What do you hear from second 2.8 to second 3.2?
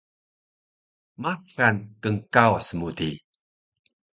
di